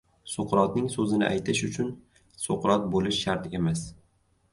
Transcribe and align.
•Suqrotning 0.35 0.85
so‘zini 0.93 1.27
aytish 1.27 1.61
uchun 1.67 1.91
Suqrot 2.45 2.87
bo‘lish 2.95 3.21
shart 3.27 3.47
emas. 3.61 3.85